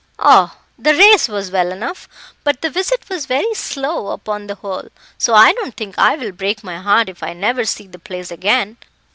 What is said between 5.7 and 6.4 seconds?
think I will